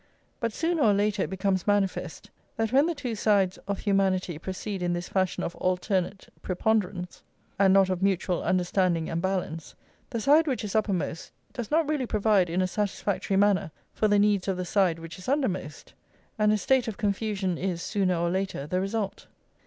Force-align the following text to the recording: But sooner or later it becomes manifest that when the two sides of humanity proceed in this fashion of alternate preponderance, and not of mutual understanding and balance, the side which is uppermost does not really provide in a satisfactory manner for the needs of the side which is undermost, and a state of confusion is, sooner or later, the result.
But 0.39 0.51
sooner 0.51 0.81
or 0.81 0.93
later 0.95 1.21
it 1.21 1.29
becomes 1.29 1.67
manifest 1.67 2.31
that 2.57 2.71
when 2.73 2.87
the 2.87 2.95
two 2.95 3.13
sides 3.13 3.59
of 3.67 3.81
humanity 3.81 4.39
proceed 4.39 4.81
in 4.81 4.93
this 4.93 5.07
fashion 5.09 5.43
of 5.43 5.55
alternate 5.57 6.27
preponderance, 6.41 7.21
and 7.59 7.71
not 7.71 7.87
of 7.87 8.01
mutual 8.01 8.41
understanding 8.41 9.11
and 9.11 9.21
balance, 9.21 9.75
the 10.09 10.19
side 10.19 10.47
which 10.47 10.63
is 10.63 10.73
uppermost 10.73 11.31
does 11.53 11.69
not 11.69 11.87
really 11.87 12.07
provide 12.07 12.49
in 12.49 12.63
a 12.63 12.67
satisfactory 12.67 13.37
manner 13.37 13.69
for 13.93 14.07
the 14.07 14.17
needs 14.17 14.47
of 14.47 14.57
the 14.57 14.65
side 14.65 14.97
which 14.97 15.19
is 15.19 15.29
undermost, 15.29 15.93
and 16.39 16.51
a 16.51 16.57
state 16.57 16.87
of 16.87 16.97
confusion 16.97 17.59
is, 17.59 17.83
sooner 17.83 18.17
or 18.17 18.31
later, 18.31 18.65
the 18.65 18.81
result. 18.81 19.27